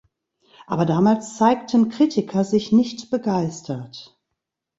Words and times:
Aber 0.65 0.87
damals 0.87 1.37
zeigten 1.37 1.89
Kritiker 1.89 2.43
sich 2.43 2.71
nicht 2.71 3.11
begeistert. 3.11 4.19